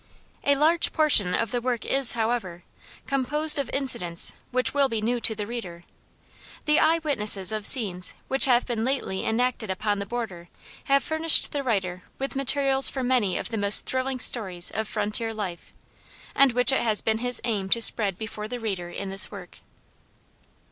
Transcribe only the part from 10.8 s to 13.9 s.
have furnished the writer with materials for many of the most